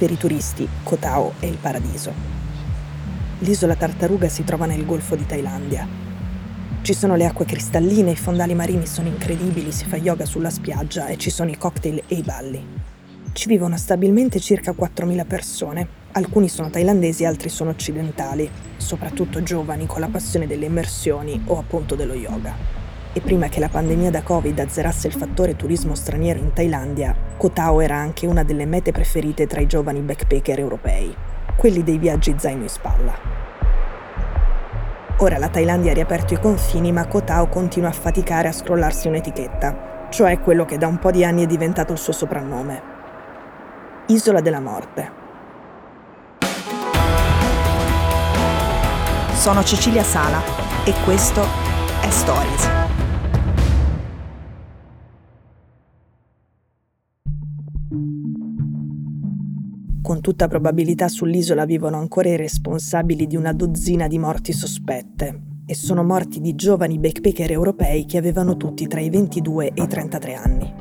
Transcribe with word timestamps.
Per 0.00 0.10
i 0.10 0.16
turisti, 0.16 0.66
Koh 0.82 0.96
Tao 0.96 1.34
è 1.40 1.44
il 1.44 1.58
paradiso. 1.60 2.10
L'isola 3.40 3.76
Tartaruga 3.76 4.30
si 4.30 4.44
trova 4.44 4.64
nel 4.64 4.86
Golfo 4.86 5.14
di 5.14 5.26
Thailandia. 5.26 5.86
Ci 6.80 6.94
sono 6.94 7.16
le 7.16 7.26
acque 7.26 7.44
cristalline, 7.44 8.12
i 8.12 8.16
fondali 8.16 8.54
marini 8.54 8.86
sono 8.86 9.08
incredibili, 9.08 9.70
si 9.72 9.84
fa 9.84 9.98
yoga 9.98 10.24
sulla 10.24 10.48
spiaggia 10.48 11.08
e 11.08 11.18
ci 11.18 11.28
sono 11.28 11.50
i 11.50 11.58
cocktail 11.58 12.02
e 12.08 12.14
i 12.14 12.22
balli. 12.22 12.66
Ci 13.32 13.46
vivono 13.46 13.76
stabilmente 13.76 14.40
circa 14.40 14.72
4.000 14.72 15.26
persone. 15.26 15.88
Alcuni 16.12 16.48
sono 16.48 16.70
thailandesi, 16.70 17.26
altri 17.26 17.50
sono 17.50 17.68
occidentali, 17.68 18.50
soprattutto 18.78 19.42
giovani 19.42 19.84
con 19.84 20.00
la 20.00 20.08
passione 20.08 20.46
delle 20.46 20.64
immersioni 20.64 21.42
o 21.44 21.58
appunto 21.58 21.94
dello 21.94 22.14
yoga 22.14 22.80
e 23.12 23.20
prima 23.20 23.48
che 23.48 23.58
la 23.58 23.68
pandemia 23.68 24.10
da 24.10 24.22
Covid 24.22 24.56
azzerasse 24.58 25.08
il 25.08 25.12
fattore 25.12 25.56
turismo 25.56 25.94
straniero 25.94 26.38
in 26.38 26.52
Thailandia, 26.52 27.14
Koh 27.40 27.52
Tao 27.52 27.80
era 27.80 27.96
anche 27.96 28.26
una 28.26 28.44
delle 28.44 28.66
mete 28.66 28.92
preferite 28.92 29.46
tra 29.46 29.62
i 29.62 29.66
giovani 29.66 30.00
backpacker 30.00 30.58
europei, 30.58 31.16
quelli 31.56 31.82
dei 31.82 31.96
viaggi 31.96 32.34
zaino 32.36 32.64
in 32.64 32.68
spalla. 32.68 33.14
Ora 35.16 35.38
la 35.38 35.48
Thailandia 35.48 35.92
ha 35.92 35.94
riaperto 35.94 36.34
i 36.34 36.38
confini, 36.38 36.92
ma 36.92 37.06
Koh 37.06 37.24
Tao 37.24 37.46
continua 37.46 37.88
a 37.88 37.92
faticare 37.92 38.48
a 38.48 38.52
scrollarsi 38.52 39.08
un'etichetta, 39.08 40.08
cioè 40.10 40.38
quello 40.40 40.66
che 40.66 40.76
da 40.76 40.86
un 40.86 40.98
po' 40.98 41.10
di 41.10 41.24
anni 41.24 41.44
è 41.44 41.46
diventato 41.46 41.92
il 41.92 41.98
suo 41.98 42.12
soprannome. 42.12 42.82
Isola 44.08 44.42
della 44.42 44.60
Morte. 44.60 45.10
Sono 49.32 49.62
Cecilia 49.62 50.02
Sala 50.02 50.42
e 50.84 50.92
questo 51.06 51.40
è 52.02 52.10
Stories. 52.10 52.79
Con 60.10 60.22
tutta 60.22 60.48
probabilità 60.48 61.06
sull'isola 61.06 61.64
vivono 61.64 61.96
ancora 61.96 62.30
i 62.30 62.36
responsabili 62.36 63.28
di 63.28 63.36
una 63.36 63.52
dozzina 63.52 64.08
di 64.08 64.18
morti 64.18 64.52
sospette 64.52 65.42
e 65.64 65.74
sono 65.76 66.02
morti 66.02 66.40
di 66.40 66.56
giovani 66.56 66.98
backpacker 66.98 67.52
europei 67.52 68.06
che 68.06 68.18
avevano 68.18 68.56
tutti 68.56 68.88
tra 68.88 68.98
i 68.98 69.08
22 69.08 69.70
e 69.72 69.82
i 69.84 69.86
33 69.86 70.34
anni. 70.34 70.74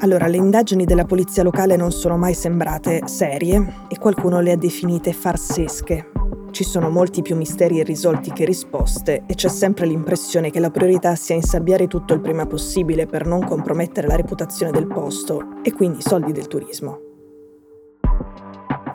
Allora, 0.00 0.26
le 0.26 0.36
indagini 0.36 0.84
della 0.84 1.06
polizia 1.06 1.42
locale 1.42 1.76
non 1.76 1.90
sono 1.90 2.18
mai 2.18 2.34
sembrate 2.34 3.06
serie 3.06 3.86
e 3.88 3.96
qualcuno 3.96 4.40
le 4.40 4.52
ha 4.52 4.56
definite 4.58 5.14
farsesche. 5.14 6.10
Ci 6.50 6.64
sono 6.64 6.90
molti 6.90 7.22
più 7.22 7.36
misteri 7.36 7.76
irrisolti 7.76 8.32
che 8.32 8.44
risposte 8.44 9.22
e 9.26 9.34
c'è 9.34 9.48
sempre 9.48 9.86
l'impressione 9.86 10.50
che 10.50 10.60
la 10.60 10.70
priorità 10.70 11.14
sia 11.14 11.36
insabbiare 11.36 11.86
tutto 11.86 12.12
il 12.12 12.20
prima 12.20 12.44
possibile 12.44 13.06
per 13.06 13.24
non 13.24 13.46
compromettere 13.46 14.06
la 14.06 14.16
reputazione 14.16 14.72
del 14.72 14.86
posto 14.86 15.62
e 15.62 15.72
quindi 15.72 16.00
i 16.00 16.02
soldi 16.02 16.32
del 16.32 16.48
turismo. 16.48 17.07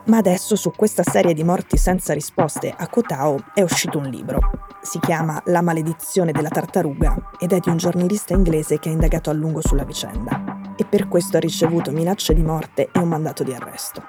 Ma 0.05 0.17
adesso 0.17 0.57
su 0.57 0.71
questa 0.75 1.01
serie 1.01 1.33
di 1.33 1.45
morti 1.45 1.77
senza 1.77 2.13
risposte 2.13 2.73
a 2.75 2.89
Kotao 2.89 3.37
è 3.53 3.61
uscito 3.61 3.99
un 3.99 4.09
libro. 4.09 4.39
Si 4.81 4.99
chiama 4.99 5.41
La 5.45 5.61
maledizione 5.61 6.33
della 6.33 6.49
tartaruga 6.49 7.31
ed 7.39 7.53
è 7.53 7.59
di 7.59 7.69
un 7.69 7.77
giornalista 7.77 8.33
inglese 8.33 8.79
che 8.79 8.89
ha 8.89 8.91
indagato 8.91 9.29
a 9.29 9.33
lungo 9.33 9.61
sulla 9.61 9.85
vicenda 9.85 10.73
e 10.75 10.83
per 10.83 11.07
questo 11.07 11.37
ha 11.37 11.39
ricevuto 11.39 11.91
minacce 11.91 12.33
di 12.33 12.43
morte 12.43 12.89
e 12.91 12.99
un 12.99 13.07
mandato 13.07 13.43
di 13.43 13.53
arresto. 13.53 14.03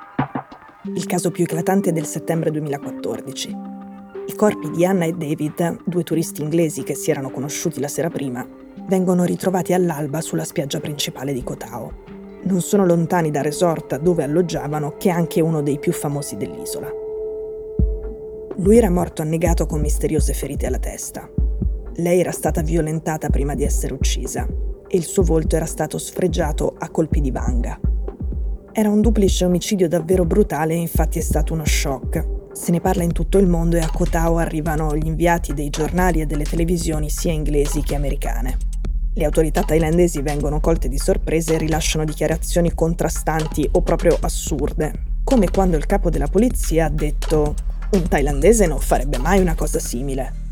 Il 0.95 1.07
caso 1.07 1.31
più 1.31 1.45
eclatante 1.45 1.91
è 1.91 1.93
del 1.93 2.07
settembre 2.07 2.51
2014. 2.51 3.57
I 4.27 4.35
corpi 4.35 4.71
di 4.71 4.85
Anna 4.85 5.05
e 5.05 5.13
David, 5.13 5.85
due 5.85 6.03
turisti 6.03 6.43
inglesi 6.43 6.83
che 6.83 6.97
si 6.97 7.13
erano 7.13 7.31
conosciuti 7.31 7.79
la 7.79 7.89
sera 7.89 8.11
prima, 8.11 8.45
vengono 8.89 9.23
ritrovati 9.23 9.73
all'alba 9.73 10.21
sulla 10.21 10.45
spiaggia 10.45 10.81
principale 10.81 11.33
di 11.33 11.45
Kotao 11.45 12.15
non 12.45 12.61
sono 12.61 12.85
lontani 12.85 13.31
da 13.31 13.43
resort 13.43 13.99
dove 13.99 14.25
alloggiavano, 14.25 14.97
che 14.99 15.09
è 15.09 15.13
anche 15.13 15.41
uno 15.41 15.63
dei 15.63 15.79
più 15.79 15.93
famosi 15.93 16.37
dell'isola. 16.37 16.91
Lui 18.57 18.77
era 18.77 18.91
morto 18.91 19.23
annegato 19.23 19.67
con 19.67 19.81
misteriose 19.81 20.33
ferite 20.33 20.67
alla 20.67 20.79
testa. 20.79 21.29
Lei 21.97 22.21
era 22.21 22.33
stata 22.33 22.63
violentata 22.63 23.29
prima 23.29 23.55
di 23.55 23.65
essere 23.65 23.95
uccisa 23.95 24.47
e 24.87 24.97
il 24.97 25.05
suo 25.05 25.23
volto 25.23 25.57
era 25.57 25.67
stato 25.67 25.99
sfregiato 25.99 26.75
a 26.79 26.89
colpi 26.91 27.21
di 27.21 27.31
vanga. 27.31 27.79
Era 28.73 28.89
un 28.89 29.01
duplice 29.01 29.45
omicidio 29.45 29.89
davvero 29.89 30.25
brutale 30.25 30.75
e 30.75 30.79
infatti 30.79 31.19
è 31.19 31.23
stato 31.23 31.53
uno 31.53 31.65
shock. 31.65 32.53
Se 32.53 32.71
ne 32.71 32.81
parla 32.81 33.03
in 33.03 33.13
tutto 33.13 33.39
il 33.39 33.47
mondo 33.47 33.77
e 33.77 33.81
a 33.81 33.91
Kotao 33.91 34.37
arrivano 34.39 34.97
gli 34.97 35.07
inviati 35.07 35.55
dei 35.55 35.71
giornali 35.71 36.21
e 36.21 36.27
delle 36.27 36.45
televisioni 36.45 37.09
sia 37.09 37.33
inglesi 37.33 37.83
che 37.83 37.95
americane. 37.95 38.74
Le 39.17 39.25
autorità 39.25 39.63
thailandesi 39.63 40.23
vengono 40.23 40.59
colte 40.59 40.89
di 40.89 40.99
sorpresa 40.99 41.53
e 41.53 41.59
rilasciano 41.59 42.05
dichiarazioni 42.05 42.75
contrastanti 42.75 43.69
o 43.71 43.81
proprio 43.81 44.19
assurde, 44.21 44.93
come 45.23 45.49
quando 45.51 45.77
il 45.77 45.87
capo 45.87 46.11
della 46.11 46.27
polizia 46.27 46.87
ha 46.87 46.91
detto 46.91 47.55
un 47.93 48.09
thailandese 48.09 48.67
non 48.67 48.81
farebbe 48.81 49.19
mai 49.19 49.41
una 49.41 49.55
cosa 49.55 49.79
simile. 49.79 50.43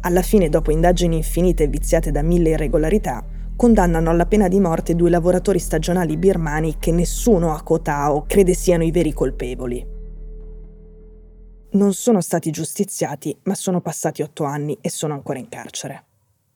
Alla 0.00 0.20
fine, 0.20 0.50
dopo 0.50 0.70
indagini 0.70 1.16
infinite 1.16 1.64
e 1.64 1.68
viziate 1.68 2.10
da 2.10 2.20
mille 2.20 2.50
irregolarità, 2.50 3.24
condannano 3.56 4.10
alla 4.10 4.26
pena 4.26 4.46
di 4.46 4.60
morte 4.60 4.94
due 4.94 5.08
lavoratori 5.08 5.58
stagionali 5.58 6.18
birmani 6.18 6.76
che 6.78 6.92
nessuno 6.92 7.54
a 7.54 7.62
Koh 7.62 7.80
Tao 7.80 8.24
crede 8.26 8.52
siano 8.52 8.84
i 8.84 8.90
veri 8.90 9.14
colpevoli. 9.14 9.86
Non 11.70 11.94
sono 11.94 12.20
stati 12.20 12.50
giustiziati, 12.50 13.34
ma 13.44 13.54
sono 13.54 13.80
passati 13.80 14.20
otto 14.20 14.44
anni 14.44 14.76
e 14.82 14.90
sono 14.90 15.14
ancora 15.14 15.38
in 15.38 15.48
carcere 15.48 16.07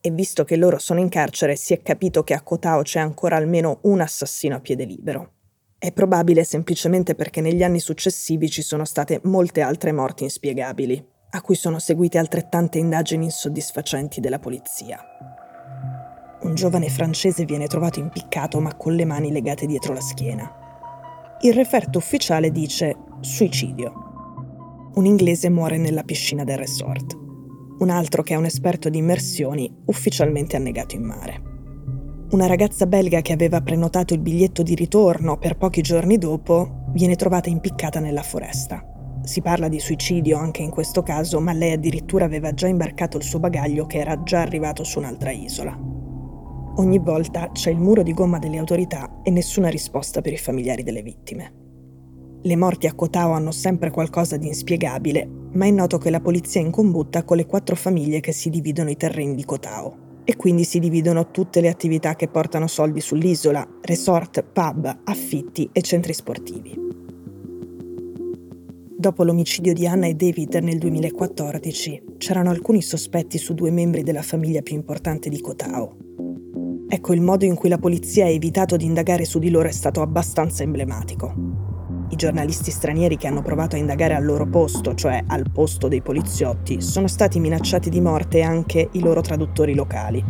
e 0.04 0.10
visto 0.10 0.42
che 0.42 0.56
loro 0.56 0.78
sono 0.78 0.98
in 0.98 1.08
carcere 1.08 1.54
si 1.54 1.72
è 1.72 1.80
capito 1.80 2.24
che 2.24 2.34
a 2.34 2.42
Kotao 2.42 2.82
c'è 2.82 2.98
ancora 2.98 3.36
almeno 3.36 3.78
un 3.82 4.00
assassino 4.00 4.56
a 4.56 4.60
piede 4.60 4.84
libero. 4.84 5.34
È 5.78 5.92
probabile 5.92 6.42
semplicemente 6.42 7.14
perché 7.14 7.40
negli 7.40 7.62
anni 7.62 7.78
successivi 7.78 8.50
ci 8.50 8.62
sono 8.62 8.84
state 8.84 9.20
molte 9.24 9.60
altre 9.60 9.92
morti 9.92 10.24
inspiegabili, 10.24 11.02
a 11.30 11.40
cui 11.40 11.54
sono 11.54 11.78
seguite 11.78 12.18
altrettante 12.18 12.78
indagini 12.78 13.26
insoddisfacenti 13.26 14.20
della 14.20 14.40
polizia. 14.40 15.00
Un 16.40 16.54
giovane 16.56 16.88
francese 16.88 17.44
viene 17.44 17.68
trovato 17.68 18.00
impiccato 18.00 18.58
ma 18.58 18.74
con 18.74 18.94
le 18.96 19.04
mani 19.04 19.30
legate 19.30 19.66
dietro 19.66 19.94
la 19.94 20.00
schiena. 20.00 21.38
Il 21.42 21.54
referto 21.54 21.98
ufficiale 21.98 22.50
dice 22.50 22.96
suicidio. 23.20 24.90
Un 24.94 25.06
inglese 25.06 25.48
muore 25.48 25.78
nella 25.78 26.02
piscina 26.02 26.42
del 26.42 26.58
resort 26.58 27.21
un 27.82 27.90
altro 27.90 28.22
che 28.22 28.34
è 28.34 28.36
un 28.36 28.44
esperto 28.44 28.88
di 28.88 28.98
immersioni, 28.98 29.82
ufficialmente 29.86 30.54
annegato 30.56 30.94
in 30.94 31.02
mare. 31.02 31.42
Una 32.30 32.46
ragazza 32.46 32.86
belga 32.86 33.20
che 33.20 33.32
aveva 33.32 33.60
prenotato 33.60 34.14
il 34.14 34.20
biglietto 34.20 34.62
di 34.62 34.74
ritorno 34.74 35.36
per 35.36 35.56
pochi 35.56 35.82
giorni 35.82 36.16
dopo 36.16 36.84
viene 36.92 37.16
trovata 37.16 37.50
impiccata 37.50 37.98
nella 37.98 38.22
foresta. 38.22 38.86
Si 39.24 39.42
parla 39.42 39.68
di 39.68 39.80
suicidio 39.80 40.38
anche 40.38 40.62
in 40.62 40.70
questo 40.70 41.02
caso, 41.02 41.40
ma 41.40 41.52
lei 41.52 41.72
addirittura 41.72 42.24
aveva 42.24 42.54
già 42.54 42.68
imbarcato 42.68 43.16
il 43.16 43.24
suo 43.24 43.40
bagaglio 43.40 43.86
che 43.86 43.98
era 43.98 44.22
già 44.22 44.40
arrivato 44.40 44.84
su 44.84 44.98
un'altra 44.98 45.32
isola. 45.32 45.76
Ogni 46.76 46.98
volta 46.98 47.50
c'è 47.52 47.70
il 47.70 47.78
muro 47.78 48.02
di 48.02 48.14
gomma 48.14 48.38
delle 48.38 48.58
autorità 48.58 49.20
e 49.22 49.30
nessuna 49.30 49.68
risposta 49.68 50.20
per 50.20 50.32
i 50.32 50.38
familiari 50.38 50.82
delle 50.82 51.02
vittime. 51.02 51.61
Le 52.44 52.56
morti 52.56 52.88
a 52.88 52.94
Kotao 52.94 53.30
hanno 53.30 53.52
sempre 53.52 53.90
qualcosa 53.90 54.36
di 54.36 54.48
inspiegabile, 54.48 55.28
ma 55.52 55.66
è 55.66 55.70
noto 55.70 55.98
che 55.98 56.10
la 56.10 56.20
polizia 56.20 56.60
è 56.60 56.64
in 56.64 56.72
combutta 56.72 57.22
con 57.22 57.36
le 57.36 57.46
quattro 57.46 57.76
famiglie 57.76 58.18
che 58.18 58.32
si 58.32 58.50
dividono 58.50 58.90
i 58.90 58.96
terreni 58.96 59.36
di 59.36 59.44
Kotao. 59.44 60.10
E 60.24 60.34
quindi 60.34 60.64
si 60.64 60.80
dividono 60.80 61.30
tutte 61.30 61.60
le 61.60 61.68
attività 61.68 62.16
che 62.16 62.26
portano 62.26 62.66
soldi 62.66 63.00
sull'isola, 63.00 63.64
resort, 63.82 64.42
pub, 64.42 65.02
affitti 65.04 65.70
e 65.72 65.82
centri 65.82 66.12
sportivi. 66.14 66.76
Dopo 68.98 69.22
l'omicidio 69.22 69.72
di 69.72 69.86
Anna 69.86 70.06
e 70.06 70.14
David 70.14 70.54
nel 70.56 70.78
2014, 70.78 72.16
c'erano 72.18 72.50
alcuni 72.50 72.82
sospetti 72.82 73.38
su 73.38 73.54
due 73.54 73.70
membri 73.70 74.02
della 74.02 74.22
famiglia 74.22 74.62
più 74.62 74.74
importante 74.74 75.28
di 75.28 75.40
Kotao. 75.40 75.96
Ecco, 76.88 77.12
il 77.12 77.20
modo 77.20 77.44
in 77.44 77.54
cui 77.54 77.68
la 77.68 77.78
polizia 77.78 78.24
ha 78.24 78.28
evitato 78.28 78.76
di 78.76 78.84
indagare 78.84 79.24
su 79.24 79.38
di 79.38 79.48
loro 79.48 79.68
è 79.68 79.72
stato 79.72 80.02
abbastanza 80.02 80.64
emblematico. 80.64 81.61
I 82.12 82.16
giornalisti 82.16 82.70
stranieri 82.70 83.16
che 83.16 83.26
hanno 83.26 83.40
provato 83.40 83.74
a 83.74 83.78
indagare 83.78 84.14
al 84.14 84.22
loro 84.22 84.44
posto, 84.44 84.94
cioè 84.94 85.24
al 85.26 85.46
posto 85.50 85.88
dei 85.88 86.02
poliziotti, 86.02 86.82
sono 86.82 87.08
stati 87.08 87.40
minacciati 87.40 87.88
di 87.88 88.02
morte 88.02 88.42
anche 88.42 88.90
i 88.92 89.00
loro 89.00 89.22
traduttori 89.22 89.74
locali. 89.74 90.22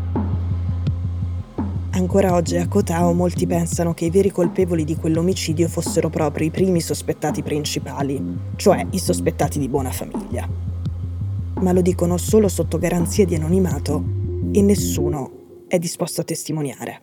Ancora 1.91 2.35
oggi 2.35 2.57
a 2.57 2.69
Kotao 2.69 3.13
molti 3.15 3.49
pensano 3.49 3.95
che 3.95 4.05
i 4.05 4.11
veri 4.11 4.31
colpevoli 4.31 4.85
di 4.85 4.95
quell'omicidio 4.95 5.67
fossero 5.67 6.09
proprio 6.09 6.47
i 6.47 6.51
primi 6.51 6.81
sospettati 6.81 7.43
principali, 7.43 8.39
cioè 8.55 8.87
i 8.91 8.99
sospettati 9.01 9.59
di 9.59 9.69
buona 9.69 9.91
famiglia. 9.91 10.49
Ma 11.55 11.73
lo 11.73 11.81
dicono 11.81 12.17
solo 12.17 12.47
sotto 12.47 12.79
garanzia 12.79 13.27
di 13.27 13.35
anonimato 13.35 14.05
e 14.53 14.63
nessuno 14.63 15.65
è 15.67 15.81
disposto 15.81 16.21
a 16.21 16.25
testimoniare. 16.25 17.03